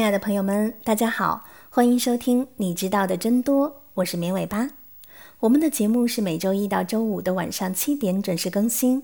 [0.00, 4.70] 亲爱的朋友们，大家好，欢迎收听《你知道的真多》，我是绵尾巴。
[5.40, 9.02] 我们的节目是每周一到周五的晚上七点准时更新，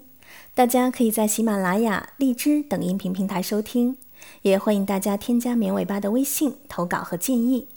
[0.55, 3.99] 大家可以在喜马拉雅、荔枝等音频平台收听，
[4.41, 7.69] 也欢迎大家添加绵尾巴的微信投稿和建议，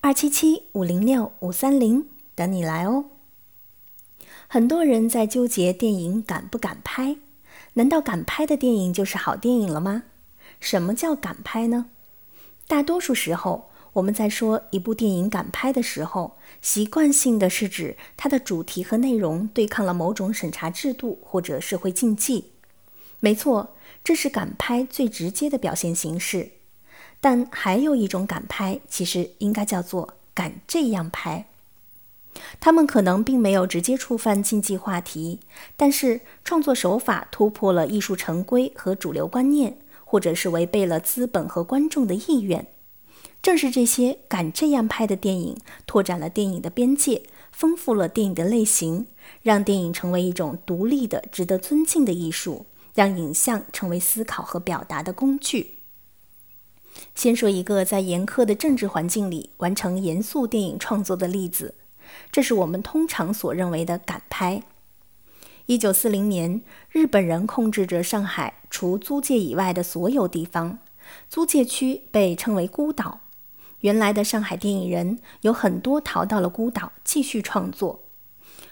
[0.00, 3.04] 二七七五零六五三零等你来哦。
[4.48, 7.16] 很多人在纠结电影敢不敢拍，
[7.74, 10.02] 难道敢拍的电影就是好电影了吗？
[10.58, 11.86] 什么叫敢拍呢？
[12.68, 22.52] 大多数时候，我们在说一部电影敢拍的时候，习惯性的是指它的主题和内容对抗了某种审查制度或者社会禁忌。
[23.20, 26.50] 没错，这是敢拍最直接的表现形式。
[27.20, 31.46] 但还有一种敢拍，其实应该叫做敢这样拍。
[32.60, 35.40] 他们可能并没有直接触犯禁忌话题，
[35.76, 39.78] 但是创作手法突破了艺术成规和主流观念。
[40.08, 42.68] 或者是违背了资本和观众的意愿，
[43.42, 49.08] 正是这些敢这样拍的电影，拓展了电影的边界，丰富了电影的类型，
[49.42, 55.72] 让电影成为一种独立的、值得尊敬的艺术，让影像成为思考和表达的工具。
[57.14, 61.74] 先说一个在严苛的政治环境里完成严肃电影创作的例子，
[62.30, 64.62] 这是我们通常所认为的敢拍。
[65.66, 70.78] 一九四零年，日本人控制着上海除租界以外的所有地方，
[71.28, 73.22] 租界区被称为孤岛。
[73.80, 78.04] 原来的上海电影人有很多逃到了孤岛继续创作。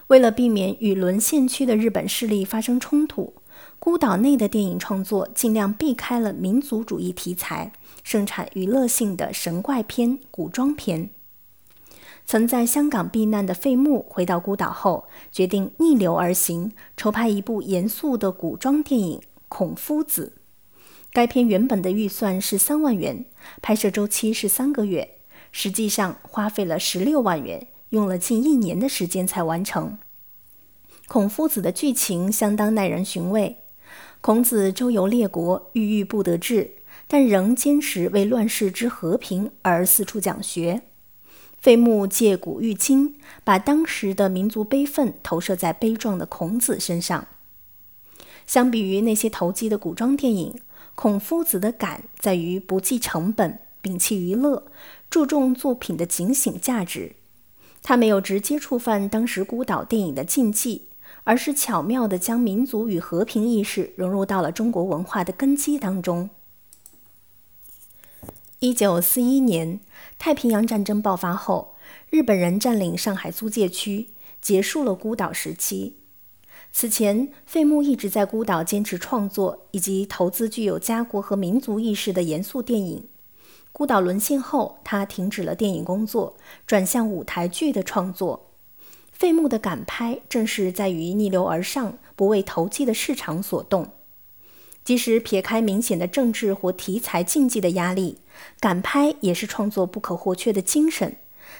[0.06, 3.34] 为了避免与沦陷区的日本势力发生冲突，
[3.80, 7.72] 孤岛内的电影创作尽量避开了民族主义题材，
[8.04, 11.10] 生产娱乐性的神怪片、古装片。
[12.26, 20.32] 曾在香港避难的费穆回到孤岛后，决定逆流而行，筹拍一部严肃的古装电影《孔夫子》。
[21.12, 23.26] 该片原本的预算是三万元，
[23.62, 25.16] 拍摄周期是三个月，
[25.52, 29.98] 实际上花费了十六万元，用了近一年的时间才完成。
[31.06, 33.58] 孔夫子的剧情相当耐人寻味。
[34.22, 40.82] 孔子周游列国，郁郁不得志，但仍坚持为乱世之和平而四处讲学。
[41.64, 47.26] 费穆借古喻今，把当时的民族悲愤投射在悲壮的孔子身上。
[48.46, 50.52] 相比于那些投机的古装电影，
[50.94, 54.66] 《孔夫子》的敢在于不计成本、摒弃娱乐，
[55.08, 57.16] 注重作品的警醒价值。
[57.82, 60.88] 他没有直接触犯当时孤岛电影的禁忌，
[61.24, 66.28] 而是巧妙地将民族与和平意识融入到了中国文化的根基当中。
[68.64, 69.78] 一九四一年，
[70.18, 71.74] 太平洋战争爆发后，
[72.08, 74.08] 日本人占领上海租界区，
[74.40, 75.98] 结束了孤岛时期。
[76.72, 83.06] 此前，费穆一直在孤岛坚持创作以及投资具有家国和民族意识的严肃电影。
[83.70, 86.34] 孤岛沦陷后，他停止了电影工作，
[86.66, 88.48] 转向舞台剧的创作。
[89.12, 93.90] 费穆的敢拍，正是在于逆流而上，不为投机的市场所动。
[94.84, 98.18] 即使撇开明显的政治或题材禁忌的压力，
[98.60, 101.16] 敢拍也是创作不可或缺的精神。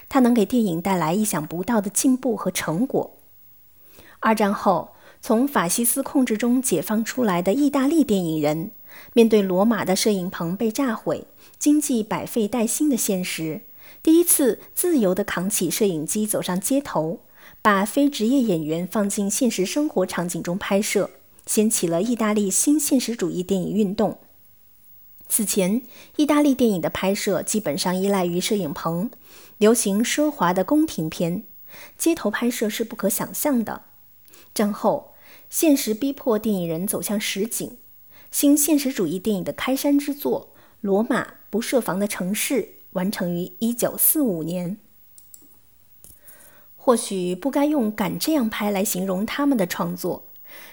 [0.09, 3.19] 它能给电影带来意想不到的进步和成果。
[4.21, 4.91] 二战后，
[5.21, 8.71] 从法西斯控制中解放出来的意大利电影人，
[9.12, 11.27] 面对罗马的摄影棚被炸毁、
[11.59, 13.62] 经济百废待兴的现实，
[14.03, 17.21] 第一次自由地扛起摄影机走上街头，
[17.62, 21.11] 把非职业演员放进现实生活场景中拍摄。
[21.47, 24.19] 掀起了意大利新现实主义电影运动。
[25.28, 25.82] 此前，
[26.16, 29.10] 意大利电影的拍摄基本上依赖于摄影棚，
[29.59, 31.44] 流行奢华的宫廷片，
[31.97, 33.84] 街头拍摄是不可想象的。
[34.53, 35.15] 战后，
[35.50, 37.78] 现实逼迫电影人走向实景。
[38.31, 42.62] 新现实主义电影的开山之作《罗马不设防的城市》
[42.93, 44.76] 完成于1945年。
[46.76, 50.25] 或许不该用“敢这样拍”来形容他们的创作。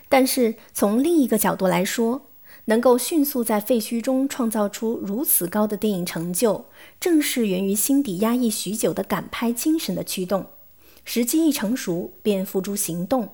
[0.09, 2.27] 但是从另一个角度来说，
[2.65, 6.65] 能够迅速在废墟中创造出如此高的电影成就，
[6.99, 10.47] 正是源于心底压抑许久的敢拍精神的驱动。
[11.03, 13.29] 时机一成熟，便付诸行动。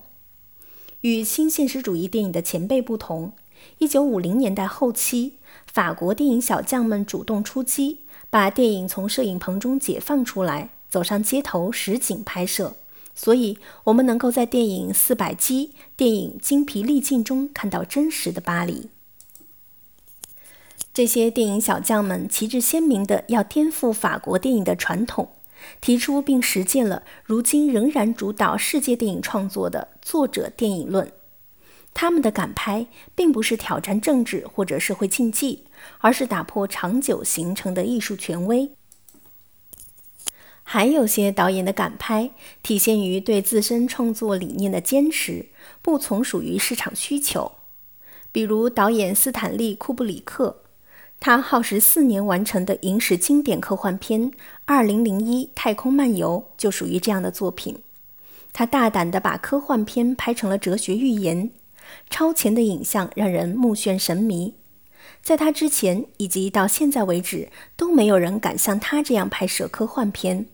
[1.02, 3.32] 与新现实主义电影的前辈不同，
[3.78, 5.34] 一九五零年代后期，
[5.66, 7.98] 法国电影小将们主动出击，
[8.30, 12.76] 把电影从摄影棚中解放出来，走上街头实景拍摄。
[13.20, 15.66] 所以，我们能够在电影《四百击》、
[15.96, 18.90] 电影《精疲力尽》中看到真实的巴黎。
[20.94, 25.30] 这些电影小将们旗帜鲜明地要颠覆法国电影的传统，
[25.80, 31.10] 提出并实践了如今仍然主导世界电影创作的作者电影论。
[31.92, 32.86] 他们的敢拍，
[33.16, 35.64] 并不是挑战政治或者社会禁忌，
[35.98, 38.70] 而是打破长久形成的艺术权威。
[40.70, 42.30] 还有些导演的敢拍，
[42.62, 45.46] 体现于对自身创作理念的坚持，
[45.80, 47.52] 不从属于市场需求。
[48.30, 50.60] 比如导演斯坦利·库布里克，
[51.18, 54.30] 他耗时四年完成的影史经典科幻片
[54.66, 57.78] 《二零零一太空漫游》就属于这样的作品。
[58.52, 61.50] 他大胆地把科幻片拍成了哲学寓言，
[62.10, 64.52] 超前的影像让人目眩神迷。
[65.22, 70.44] 在他之前以及到现在为止，都没有人敢像他这样拍摄科幻片。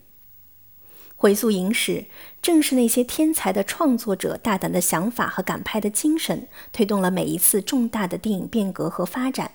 [1.25, 2.05] 回溯影史，
[2.43, 9.53] 正是那些天才的创作者大胆的想法和敢拍的精神，推动了每一次重大的电影变革和发展。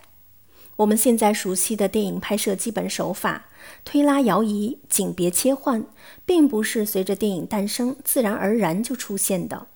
[0.78, 3.50] 我们现在熟悉的电影拍摄基本手法——
[3.86, 5.86] 推拉摇移、景别切换，
[6.26, 9.68] 并不是随着电影诞生自然而然就出现的。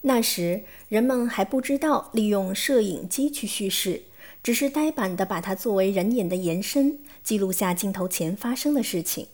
[0.00, 4.02] 那时，人们还不知道利用摄影机去叙事，
[4.42, 9.28] 只是呆板地把它作为人眼的延伸，记录下镜头前发生的事情。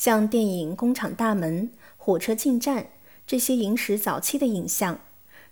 [0.00, 1.64] 像电影《工厂大门》
[1.98, 2.84] 《火车进站》
[3.26, 4.98] 这些影史早期的影像，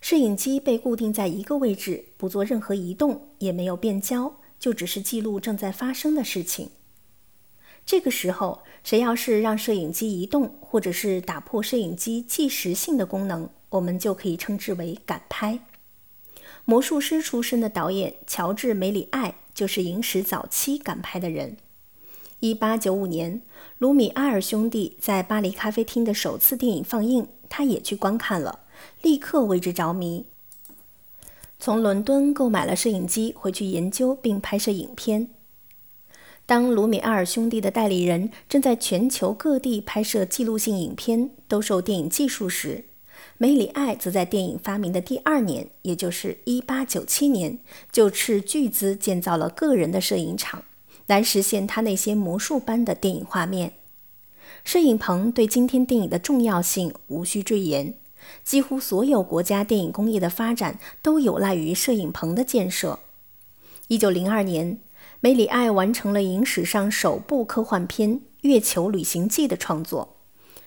[0.01, 6.71] 摄影机被固定在一个位置，不做任何移动，也没有变焦，就只是记录正在发生的事情。
[7.85, 15.59] 这个时候，谁要是让摄影机移动，或者是打破摄影机计时性的功能，我们就可以称之为赶拍。
[16.65, 21.57] 魔术师出身的导演乔治·梅里爱就是影史早期赶拍的人。
[22.41, 23.41] 一八九五年，
[23.79, 28.59] 卢米埃尔兄弟在巴黎咖啡厅的首次电影放映，他也去观看了，
[29.01, 30.25] 立刻为之着迷。
[31.59, 35.27] 从伦敦购买了摄影机，回去研究并拍摄影片。
[36.45, 42.85] 当卢米埃尔兄弟的代理人正在全球各地拍摄记录性影片，兜售电影技术时，
[43.37, 47.59] 梅里爱则在电影发明的第二年，也就是一八九七年，
[47.91, 50.63] 就斥巨资建造了个人的摄影厂。
[51.09, 53.73] 来实现他那些魔术般的电影画面。
[54.63, 57.95] 摄影棚对今天电影的重要性无需赘言，
[58.43, 62.99] 几乎所有国家电影工业的发展都有赖于摄影棚的建设。
[63.87, 64.77] 一九零二年，
[65.19, 70.17] 梅里爱完成了影史上首部科幻片《月球旅行记》的创作。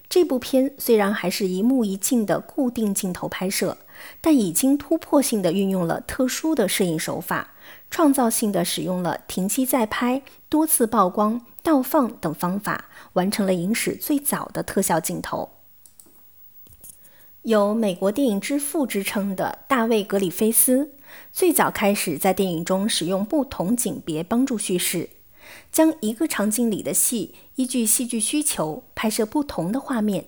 [0.08, 3.78] 这部片虽然还是一幕一镜的固定镜头拍摄，
[4.20, 7.54] 但已经突破性的运用了特殊的摄影手法，
[7.90, 15.50] 创造性的使用了停机再拍、多次曝光、倒放等方法，完成了影史最早的特效镜头。
[17.42, 20.92] 有“美国电影之父”之称的大卫·格里菲斯，
[21.32, 25.10] 最早开始在电影中使用不同景别帮助叙事。
[25.72, 30.26] 将一个场景里的戏依据戏剧需求拍摄不同的画面，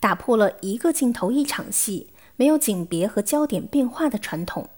[0.00, 4.70] 打破了一个镜头一场戏没有景别和焦点变化的传统。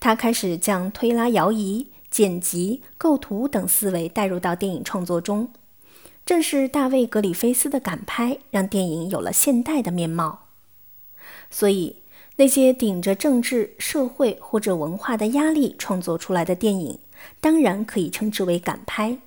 [0.00, 5.50] 他开始将推拉摇移、剪辑、构图等思维带入到电影创作中。
[6.24, 10.48] 正是大卫·格里菲斯的赶拍，让电影有了现代的面貌。
[11.50, 11.98] 所以，
[12.36, 16.98] 那些顶着政治、社会或者文化的压力创作出来的电影，
[17.40, 19.18] 当然可以称之为赶拍。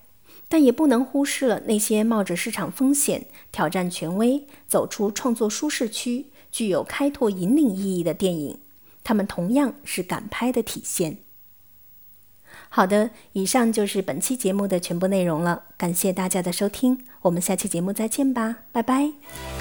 [0.52, 8.60] 但也不能忽视了那些冒着市场风险、挑战权威、走出创作舒适区、具有开拓引领意义的电影，
[9.04, 11.18] 它们同样是敢拍的体现。
[12.70, 19.59] 好的，以上就是本期节目的全部内容了，感谢大家的收听，我们下期节目再见吧，拜拜。